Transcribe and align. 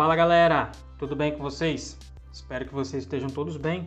Fala 0.00 0.16
galera, 0.16 0.72
tudo 0.98 1.14
bem 1.14 1.30
com 1.30 1.42
vocês? 1.42 1.98
Espero 2.32 2.64
que 2.64 2.72
vocês 2.72 3.02
estejam 3.02 3.28
todos 3.28 3.58
bem. 3.58 3.86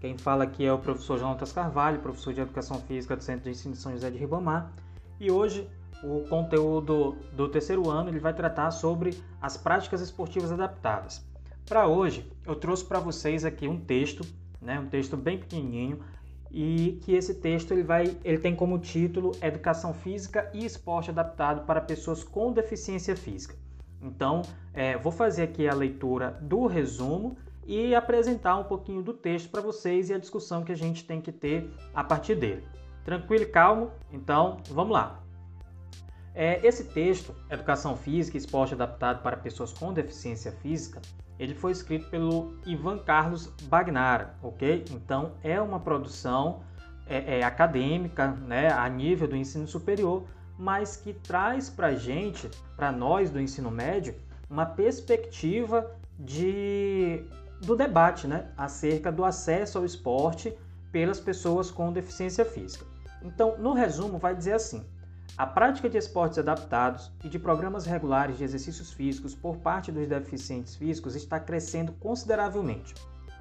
Quem 0.00 0.18
fala 0.18 0.42
aqui 0.42 0.66
é 0.66 0.72
o 0.72 0.78
professor 0.80 1.20
Jonatas 1.20 1.52
Carvalho, 1.52 2.00
professor 2.00 2.34
de 2.34 2.40
Educação 2.40 2.80
Física 2.80 3.14
do 3.14 3.22
Centro 3.22 3.44
de 3.44 3.50
Ensino 3.50 3.72
de 3.72 3.80
São 3.80 3.92
José 3.92 4.10
de 4.10 4.18
Ribamar. 4.18 4.72
E 5.20 5.30
hoje 5.30 5.70
o 6.02 6.28
conteúdo 6.28 7.16
do 7.36 7.48
terceiro 7.48 7.88
ano 7.88 8.10
ele 8.10 8.18
vai 8.18 8.34
tratar 8.34 8.72
sobre 8.72 9.16
as 9.40 9.56
práticas 9.56 10.00
esportivas 10.00 10.50
adaptadas. 10.50 11.24
Para 11.64 11.86
hoje 11.86 12.28
eu 12.44 12.56
trouxe 12.56 12.84
para 12.84 12.98
vocês 12.98 13.44
aqui 13.44 13.68
um 13.68 13.78
texto, 13.78 14.26
né, 14.60 14.80
um 14.80 14.88
texto 14.88 15.16
bem 15.16 15.38
pequenininho, 15.38 16.00
e 16.50 16.98
que 17.04 17.12
esse 17.12 17.34
texto 17.34 17.70
ele 17.70 17.84
vai, 17.84 18.16
ele 18.24 18.38
tem 18.38 18.56
como 18.56 18.80
título 18.80 19.30
Educação 19.40 19.94
Física 19.94 20.50
e 20.52 20.66
Esporte 20.66 21.10
Adaptado 21.10 21.64
para 21.64 21.80
Pessoas 21.80 22.24
com 22.24 22.52
Deficiência 22.52 23.14
Física. 23.14 23.54
Então, 24.02 24.42
é, 24.74 24.96
vou 24.96 25.12
fazer 25.12 25.44
aqui 25.44 25.68
a 25.68 25.74
leitura 25.74 26.38
do 26.40 26.66
resumo 26.66 27.36
e 27.64 27.94
apresentar 27.94 28.56
um 28.56 28.64
pouquinho 28.64 29.02
do 29.02 29.12
texto 29.12 29.48
para 29.48 29.60
vocês 29.60 30.10
e 30.10 30.14
a 30.14 30.18
discussão 30.18 30.64
que 30.64 30.72
a 30.72 30.76
gente 30.76 31.04
tem 31.04 31.20
que 31.20 31.30
ter 31.30 31.72
a 31.94 32.02
partir 32.02 32.34
dele. 32.34 32.64
Tranquilo 33.04 33.44
e 33.44 33.46
calmo? 33.46 33.90
Então, 34.12 34.58
vamos 34.70 34.92
lá. 34.92 35.20
É, 36.34 36.66
esse 36.66 36.84
texto, 36.84 37.34
Educação 37.50 37.96
Física 37.96 38.36
e 38.36 38.40
Esporte 38.40 38.74
Adaptado 38.74 39.22
para 39.22 39.36
Pessoas 39.36 39.72
com 39.72 39.92
Deficiência 39.92 40.50
Física, 40.50 41.00
ele 41.38 41.54
foi 41.54 41.72
escrito 41.72 42.08
pelo 42.08 42.56
Ivan 42.64 42.98
Carlos 42.98 43.46
Bagnara, 43.64 44.34
ok? 44.42 44.84
Então, 44.90 45.32
é 45.42 45.60
uma 45.60 45.80
produção 45.80 46.62
é, 47.06 47.38
é, 47.38 47.44
acadêmica, 47.44 48.28
né, 48.28 48.72
a 48.72 48.88
nível 48.88 49.28
do 49.28 49.36
ensino 49.36 49.66
superior, 49.66 50.24
mas 50.58 50.96
que 50.96 51.12
traz 51.12 51.70
para 51.70 51.88
a 51.88 51.94
gente, 51.94 52.50
para 52.76 52.92
nós 52.92 53.30
do 53.30 53.40
ensino 53.40 53.70
médio, 53.70 54.14
uma 54.48 54.66
perspectiva 54.66 55.90
de, 56.18 57.24
do 57.60 57.76
debate 57.76 58.26
né, 58.26 58.50
acerca 58.56 59.10
do 59.10 59.24
acesso 59.24 59.78
ao 59.78 59.84
esporte 59.84 60.56
pelas 60.90 61.18
pessoas 61.18 61.70
com 61.70 61.92
deficiência 61.92 62.44
física. 62.44 62.84
Então, 63.22 63.56
no 63.58 63.72
resumo, 63.72 64.18
vai 64.18 64.34
dizer 64.34 64.52
assim: 64.52 64.84
a 65.36 65.46
prática 65.46 65.88
de 65.88 65.96
esportes 65.96 66.38
adaptados 66.38 67.10
e 67.24 67.28
de 67.28 67.38
programas 67.38 67.86
regulares 67.86 68.36
de 68.36 68.44
exercícios 68.44 68.92
físicos 68.92 69.34
por 69.34 69.56
parte 69.56 69.90
dos 69.90 70.06
deficientes 70.06 70.76
físicos 70.76 71.16
está 71.16 71.40
crescendo 71.40 71.92
consideravelmente. 71.92 72.94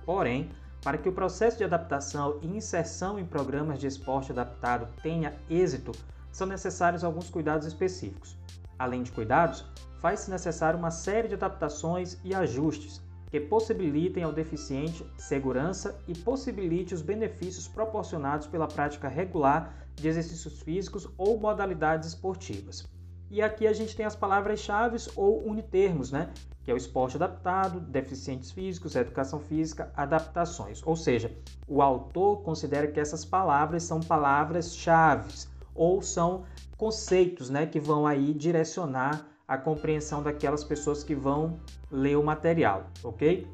Porém, 0.05 0.49
para 0.81 0.97
que 0.97 1.09
o 1.09 1.14
processo 1.14 1.58
de 1.58 1.64
adaptação 1.64 2.39
e 2.41 2.47
inserção 2.47 3.19
em 3.19 3.25
programas 3.25 3.77
de 3.77 3.88
esporte 3.88 4.31
adaptado 4.31 4.88
tenha 5.03 5.33
êxito, 5.49 5.91
são 6.31 6.47
necessários 6.47 7.03
alguns 7.03 7.29
cuidados 7.29 7.67
específicos. 7.67 8.37
Além 8.77 9.03
de 9.03 9.11
cuidados, 9.11 9.65
faz-se 9.99 10.31
necessário 10.31 10.79
uma 10.79 10.91
série 10.91 11.27
de 11.27 11.35
adaptações 11.35 12.17
e 12.23 12.33
ajustes 12.33 13.01
que 13.31 13.39
possibilitem 13.39 14.23
ao 14.23 14.33
deficiente 14.33 15.05
segurança 15.17 15.97
e 16.07 16.13
possibilite 16.13 16.93
os 16.93 17.02
benefícios 17.02 17.67
proporcionados 17.67 18.45
pela 18.45 18.67
prática 18.67 19.07
regular 19.07 19.73
de 19.95 20.07
exercícios 20.07 20.61
físicos 20.61 21.07
ou 21.17 21.39
modalidades 21.39 22.09
esportivas. 22.09 22.85
E 23.29 23.41
aqui 23.41 23.65
a 23.65 23.71
gente 23.71 23.95
tem 23.95 24.05
as 24.05 24.15
palavras-chave 24.15 24.97
ou 25.15 25.47
unitermos, 25.47 26.11
né? 26.11 26.33
Que 26.65 26.71
é 26.71 26.73
o 26.73 26.77
esporte 26.77 27.15
adaptado, 27.15 27.79
deficientes 27.79 28.52
físicos, 28.52 28.95
educação 28.95 29.39
física, 29.39 29.89
adaptações. 29.95 30.85
Ou 30.85 30.97
seja, 30.97 31.31
o 31.65 31.81
autor 31.81 32.41
considera 32.41 32.87
que 32.87 32.99
essas 32.99 33.23
palavras 33.23 33.83
são 33.83 34.02
palavras-chave 34.02 35.31
ou 35.75 36.02
são 36.02 36.44
conceitos 36.77 37.50
né, 37.50 37.66
que 37.66 37.80
vão 37.80 38.08
aí 38.08 38.33
direcionar 38.33 39.27
a 39.47 39.58
compreensão 39.58 40.23
daquelas 40.23 40.64
pessoas 40.64 41.03
que 41.03 41.14
vão 41.14 41.59
ler 41.91 42.17
o 42.17 42.23
material, 42.23 42.88
ok? 43.03 43.47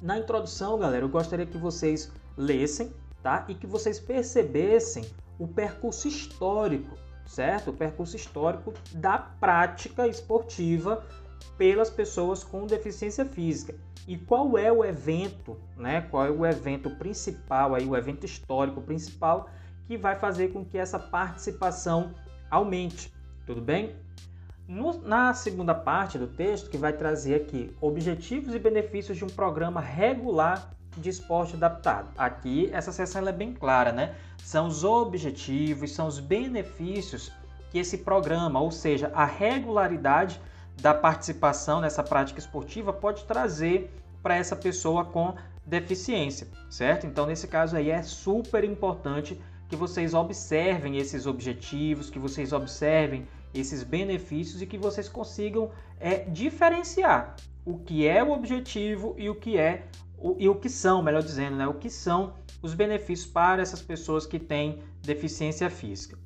Na 0.00 0.18
introdução, 0.18 0.78
galera, 0.78 1.04
eu 1.04 1.08
gostaria 1.08 1.44
que 1.44 1.58
vocês 1.58 2.10
lessem, 2.36 2.90
tá? 3.22 3.44
E 3.48 3.54
que 3.54 3.66
vocês 3.66 4.00
percebessem 4.00 5.04
o 5.38 5.46
percurso 5.46 6.08
histórico, 6.08 6.96
certo? 7.26 7.70
O 7.70 7.74
percurso 7.74 8.16
histórico 8.16 8.72
da 8.94 9.18
prática 9.18 10.08
esportiva 10.08 11.04
pelas 11.58 11.90
pessoas 11.90 12.42
com 12.42 12.66
deficiência 12.66 13.24
física. 13.26 13.74
E 14.08 14.16
qual 14.16 14.56
é 14.56 14.72
o 14.72 14.82
evento, 14.82 15.58
né? 15.76 16.00
Qual 16.10 16.24
é 16.24 16.30
o 16.30 16.46
evento 16.46 16.88
principal 16.96 17.74
aí, 17.74 17.86
o 17.86 17.94
evento 17.94 18.24
histórico 18.24 18.80
principal 18.80 19.50
que 19.90 19.96
vai 19.96 20.14
fazer 20.14 20.52
com 20.52 20.64
que 20.64 20.78
essa 20.78 21.00
participação 21.00 22.14
aumente, 22.48 23.12
tudo 23.44 23.60
bem? 23.60 23.96
No, 24.68 25.02
na 25.02 25.34
segunda 25.34 25.74
parte 25.74 26.16
do 26.16 26.28
texto, 26.28 26.70
que 26.70 26.78
vai 26.78 26.92
trazer 26.92 27.34
aqui 27.34 27.76
objetivos 27.80 28.54
e 28.54 28.58
benefícios 28.60 29.18
de 29.18 29.24
um 29.24 29.28
programa 29.28 29.80
regular 29.80 30.70
de 30.96 31.10
esporte 31.10 31.56
adaptado. 31.56 32.08
Aqui 32.16 32.70
essa 32.72 32.92
seção 32.92 33.26
é 33.26 33.32
bem 33.32 33.52
clara, 33.52 33.90
né? 33.90 34.14
São 34.44 34.68
os 34.68 34.84
objetivos, 34.84 35.92
são 35.92 36.06
os 36.06 36.20
benefícios 36.20 37.32
que 37.72 37.78
esse 37.80 37.98
programa, 37.98 38.60
ou 38.60 38.70
seja, 38.70 39.10
a 39.12 39.24
regularidade 39.24 40.40
da 40.80 40.94
participação 40.94 41.80
nessa 41.80 42.04
prática 42.04 42.38
esportiva 42.38 42.92
pode 42.92 43.24
trazer 43.24 43.92
para 44.22 44.36
essa 44.36 44.54
pessoa 44.54 45.04
com 45.04 45.34
deficiência, 45.66 46.46
certo? 46.68 47.08
Então, 47.08 47.26
nesse 47.26 47.48
caso 47.48 47.76
aí 47.76 47.90
é 47.90 48.02
super 48.02 48.62
importante 48.62 49.40
que 49.70 49.76
vocês 49.76 50.14
observem 50.14 50.96
esses 50.96 51.26
objetivos, 51.26 52.10
que 52.10 52.18
vocês 52.18 52.52
observem 52.52 53.26
esses 53.54 53.84
benefícios 53.84 54.60
e 54.60 54.66
que 54.66 54.76
vocês 54.76 55.08
consigam 55.08 55.70
é, 56.00 56.24
diferenciar 56.24 57.36
o 57.64 57.78
que 57.78 58.04
é 58.06 58.22
o 58.22 58.32
objetivo 58.32 59.14
e 59.16 59.30
o 59.30 59.34
que 59.36 59.56
é 59.56 59.86
o, 60.18 60.34
e 60.38 60.48
o 60.48 60.56
que 60.56 60.68
são, 60.68 61.02
melhor 61.02 61.22
dizendo, 61.22 61.56
né, 61.56 61.68
o 61.68 61.74
que 61.74 61.88
são 61.88 62.34
os 62.60 62.74
benefícios 62.74 63.30
para 63.30 63.62
essas 63.62 63.80
pessoas 63.80 64.26
que 64.26 64.40
têm 64.40 64.82
deficiência 65.02 65.70
física. 65.70 66.18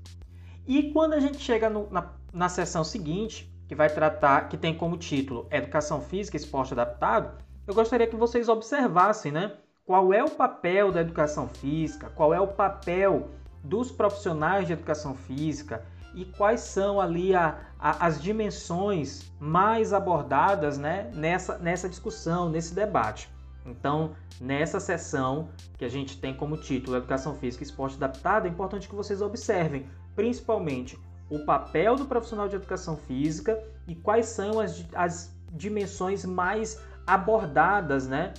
E 0.67 0.91
quando 0.91 1.13
a 1.13 1.21
gente 1.21 1.39
chega 1.39 1.69
no, 1.69 1.89
na, 1.91 2.13
na 2.33 2.49
sessão 2.49 2.83
seguinte, 2.83 3.53
que 3.69 3.75
vai 3.75 3.91
tratar, 3.91 4.49
que 4.49 4.57
tem 4.57 4.75
como 4.75 4.97
título 4.97 5.47
Educação 5.51 6.01
Física 6.01 6.37
e 6.37 6.41
Esporte 6.41 6.73
Adaptado, 6.73 7.45
eu 7.67 7.75
gostaria 7.75 8.07
que 8.07 8.17
vocês 8.17 8.49
observassem, 8.49 9.31
né? 9.31 9.53
Qual 9.85 10.13
é 10.13 10.25
o 10.25 10.31
papel 10.31 10.91
da 10.91 11.01
educação 11.01 11.49
física, 11.49 12.11
qual 12.15 12.33
é 12.33 12.41
o 12.41 12.47
papel 12.47 13.29
dos 13.63 13.91
profissionais 13.91 14.67
de 14.67 14.73
educação 14.73 15.15
física 15.15 15.85
e 16.15 16.25
quais 16.25 16.61
são 16.61 17.01
ali 17.01 17.35
a, 17.35 17.59
a, 17.79 18.07
as 18.07 18.23
dimensões 18.23 19.31
mais 19.39 19.93
abordadas 19.93 20.79
né, 20.79 21.11
nessa, 21.15 21.59
nessa 21.59 21.89
discussão, 21.89 22.49
nesse 22.49 22.75
debate. 22.75 23.29
Então, 23.67 24.15
nessa 24.41 24.79
sessão 24.79 25.49
que 25.79 25.85
a 25.85 25.89
gente 25.89 26.21
tem 26.21 26.35
como 26.35 26.57
título 26.57 26.97
Educação 26.97 27.35
Física 27.35 27.65
e 27.65 27.67
Esporte 27.67 27.97
Adaptado, 27.97 28.47
é 28.47 28.51
importante 28.51 28.89
que 28.89 28.95
vocês 28.95 29.21
observem, 29.21 29.89
principalmente, 30.15 30.99
o 31.31 31.41
papel 31.41 31.97
do 31.97 32.05
profissional 32.05 32.49
de 32.49 32.57
educação 32.57 32.97
física 32.97 33.59
e 33.89 33.95
quais 33.95 34.27
são 34.27 34.61
as, 34.61 34.85
as 34.95 35.35
dimensões 35.53 36.25
mais 36.25 36.81
abordadas 37.07 38.07
né, 38.07 38.35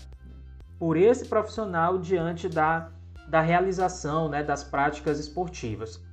por 0.77 0.97
esse 0.97 1.25
profissional 1.25 1.97
diante 1.97 2.49
da, 2.49 2.89
da 3.27 3.41
realização 3.41 4.29
né, 4.29 4.43
das 4.43 4.63
práticas 4.63 5.19
esportivas. 5.19 6.03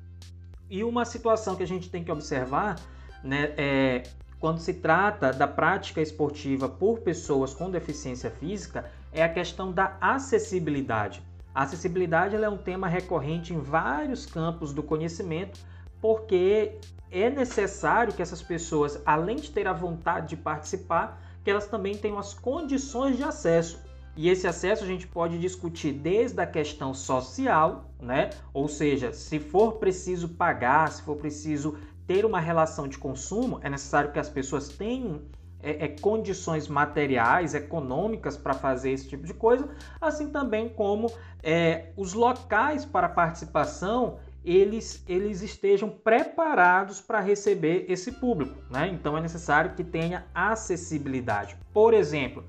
E 0.70 0.82
uma 0.84 1.04
situação 1.04 1.54
que 1.54 1.62
a 1.62 1.66
gente 1.66 1.90
tem 1.90 2.02
que 2.02 2.10
observar 2.10 2.78
né, 3.22 3.52
é 3.56 4.02
quando 4.40 4.58
se 4.58 4.74
trata 4.74 5.32
da 5.32 5.46
prática 5.46 6.00
esportiva 6.00 6.68
por 6.68 7.00
pessoas 7.00 7.54
com 7.54 7.70
deficiência 7.70 8.30
física 8.30 8.90
é 9.12 9.22
a 9.22 9.28
questão 9.28 9.70
da 9.70 9.96
acessibilidade. 10.00 11.22
A 11.54 11.62
acessibilidade 11.62 12.34
é 12.34 12.48
um 12.48 12.56
tema 12.56 12.88
recorrente 12.88 13.52
em 13.52 13.60
vários 13.60 14.24
campos 14.24 14.72
do 14.72 14.82
conhecimento, 14.82 15.60
porque 16.00 16.78
é 17.10 17.28
necessário 17.28 18.12
que 18.12 18.22
essas 18.22 18.42
pessoas, 18.42 19.00
além 19.04 19.36
de 19.36 19.50
ter 19.50 19.68
a 19.68 19.72
vontade 19.72 20.30
de 20.30 20.36
participar, 20.36 21.20
que 21.44 21.50
elas 21.50 21.68
também 21.68 21.96
tenham 21.96 22.18
as 22.18 22.32
condições 22.32 23.16
de 23.18 23.22
acesso. 23.22 23.78
E 24.16 24.28
esse 24.28 24.46
acesso 24.46 24.84
a 24.84 24.86
gente 24.86 25.06
pode 25.06 25.38
discutir 25.38 25.92
desde 25.92 26.40
a 26.40 26.46
questão 26.46 26.92
social, 26.92 27.90
né? 28.00 28.30
Ou 28.52 28.68
seja, 28.68 29.12
se 29.12 29.38
for 29.38 29.74
preciso 29.74 30.28
pagar, 30.28 30.90
se 30.92 31.02
for 31.02 31.16
preciso 31.16 31.76
ter 32.06 32.24
uma 32.24 32.40
relação 32.40 32.86
de 32.86 32.98
consumo, 32.98 33.58
é 33.62 33.70
necessário 33.70 34.12
que 34.12 34.18
as 34.18 34.28
pessoas 34.28 34.68
tenham 34.68 35.22
é, 35.62 35.84
é, 35.84 35.88
condições 35.88 36.68
materiais, 36.68 37.54
econômicas 37.54 38.36
para 38.36 38.52
fazer 38.52 38.90
esse 38.90 39.08
tipo 39.08 39.24
de 39.24 39.32
coisa, 39.32 39.68
assim 40.00 40.28
também 40.28 40.68
como 40.68 41.10
é, 41.42 41.92
os 41.96 42.12
locais 42.12 42.84
para 42.84 43.08
participação 43.08 44.18
eles, 44.44 45.04
eles 45.08 45.40
estejam 45.40 45.88
preparados 45.88 47.00
para 47.00 47.20
receber 47.20 47.86
esse 47.88 48.12
público. 48.12 48.56
Né? 48.68 48.88
Então 48.88 49.16
é 49.16 49.20
necessário 49.20 49.74
que 49.74 49.84
tenha 49.84 50.26
acessibilidade. 50.34 51.56
Por 51.72 51.94
exemplo, 51.94 52.44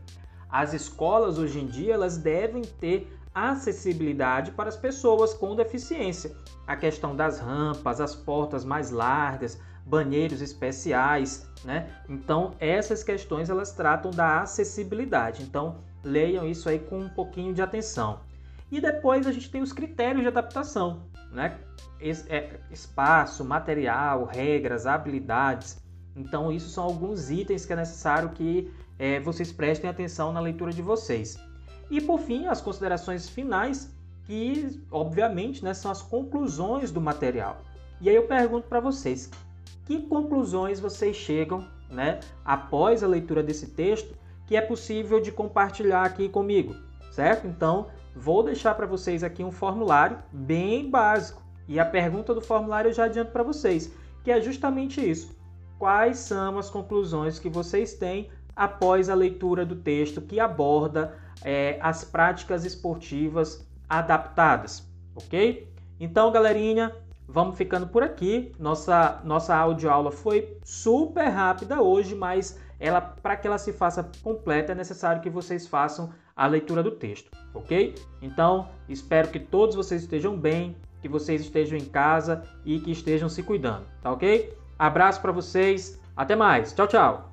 as 0.54 0.72
escolas 0.72 1.40
hoje 1.40 1.60
em 1.60 1.66
dia 1.66 1.96
elas 1.96 2.16
devem 2.16 2.62
ter 2.62 3.12
acessibilidade 3.34 4.52
para 4.52 4.70
as 4.70 4.78
pessoas 4.78 5.34
com 5.34 5.56
deficiência. 5.56 6.32
A 6.68 6.76
questão 6.76 7.16
das 7.16 7.40
rampas, 7.40 8.00
as 8.00 8.14
portas 8.14 8.64
mais 8.64 8.92
largas, 8.92 9.60
banheiros 9.84 10.44
especiais, 10.44 11.50
né? 11.66 11.90
Então, 12.08 12.54
essas 12.60 13.04
questões 13.04 13.50
elas 13.50 13.72
tratam 13.72 14.12
da 14.12 14.42
acessibilidade. 14.42 15.42
Então, 15.42 15.80
leiam 16.04 16.48
isso 16.48 16.70
aí 16.70 16.78
com 16.78 17.00
um 17.00 17.10
pouquinho 17.10 17.52
de 17.52 17.62
atenção. 17.64 18.20
E 18.72 18.80
depois 18.80 19.26
a 19.26 19.32
gente 19.32 19.50
tem 19.50 19.64
os 19.64 19.74
critérios 19.74 20.22
de 20.22 20.28
adaptação, 20.28 21.02
né? 21.32 21.58
É, 22.00 22.60
espaço, 22.70 23.44
material, 23.44 24.26
regras, 24.26 24.86
habilidades. 24.86 25.82
Então, 26.16 26.52
isso 26.52 26.70
são 26.70 26.84
alguns 26.84 27.32
itens 27.32 27.66
que 27.66 27.74
é 27.74 27.76
necessário 27.76 28.30
que 28.30 28.72
é, 28.98 29.20
vocês 29.20 29.52
prestem 29.52 29.90
atenção 29.90 30.32
na 30.32 30.40
leitura 30.40 30.72
de 30.72 30.82
vocês. 30.82 31.38
E 31.90 32.02
por 32.02 32.20
fim, 32.20 32.48
as 32.48 32.62
considerações 32.62 33.30
finais, 33.30 33.94
que 34.26 34.82
obviamente 34.90 35.64
né, 35.64 35.74
são 35.74 35.92
as 35.92 36.02
conclusões 36.02 36.92
do 36.92 37.02
material. 37.02 37.62
E 38.00 38.10
aí 38.10 38.16
eu 38.16 38.28
pergunto 38.28 38.68
para 38.68 38.80
vocês, 38.80 39.30
que 39.86 40.02
conclusões 40.02 40.80
vocês 40.80 41.16
chegam 41.16 41.68
né, 41.90 42.20
após 42.44 43.04
a 43.04 43.08
leitura 43.08 43.44
desse 43.44 43.68
texto 43.68 44.16
que 44.46 44.56
é 44.56 44.62
possível 44.62 45.22
de 45.22 45.32
compartilhar 45.32 46.04
aqui 46.04 46.28
comigo, 46.28 46.76
certo? 47.12 47.48
Então, 47.48 47.88
vou 48.16 48.44
deixar 48.44 48.76
para 48.76 48.86
vocês 48.86 49.24
aqui 49.24 49.44
um 49.44 49.52
formulário 49.52 50.18
bem 50.32 50.90
básico. 50.90 51.42
E 51.68 51.80
a 51.80 51.86
pergunta 51.86 52.34
do 52.34 52.42
formulário 52.42 52.90
eu 52.90 52.94
já 52.94 53.06
adianto 53.06 53.32
para 53.32 53.44
vocês, 53.44 53.92
que 54.24 54.32
é 54.32 54.42
justamente 54.42 55.00
isso. 55.00 55.36
Quais 55.80 56.18
são 56.18 56.58
as 56.58 56.70
conclusões 56.70 57.40
que 57.40 57.50
vocês 57.50 57.94
têm 57.94 58.30
após 58.56 59.10
a 59.10 59.16
leitura 59.16 59.66
do 59.66 59.76
texto 59.76 60.22
que 60.22 60.40
aborda 60.40 61.16
é, 61.44 61.78
as 61.82 62.04
práticas 62.04 62.66
esportivas 62.66 63.68
adaptadas, 63.90 64.88
ok? 65.16 65.68
Então, 66.00 66.32
galerinha, 66.32 66.96
vamos 67.28 67.58
ficando 67.58 67.88
por 67.88 68.04
aqui. 68.04 68.52
Nossa, 68.60 69.22
nossa 69.24 69.56
audioaula 69.56 70.12
foi 70.12 70.58
super 70.64 71.28
rápida 71.28 71.82
hoje, 71.82 72.16
mas 72.16 72.60
ela 72.80 73.00
para 73.00 73.36
que 73.36 73.48
ela 73.48 73.58
se 73.58 73.72
faça 73.72 74.10
completa 74.22 74.72
é 74.72 74.76
necessário 74.76 75.22
que 75.22 75.30
vocês 75.30 75.68
façam 75.68 76.12
a 76.36 76.48
leitura 76.48 76.82
do 76.82 76.92
texto, 76.92 77.32
ok? 77.54 77.96
Então, 78.22 78.68
espero 78.90 79.30
que 79.30 79.40
todos 79.40 79.76
vocês 79.76 80.02
estejam 80.02 80.36
bem, 80.36 80.76
que 81.02 81.08
vocês 81.08 81.42
estejam 81.42 81.78
em 81.78 81.86
casa 81.86 82.44
e 82.66 82.80
que 82.80 82.92
estejam 82.92 83.30
se 83.30 83.44
cuidando, 83.44 83.86
tá 84.02 84.12
ok? 84.12 84.58
Abraço 84.78 85.22
para 85.22 85.32
vocês, 85.32 86.00
até 86.16 86.36
mais, 86.36 86.74
tchau, 86.74 86.88
tchau! 86.88 87.33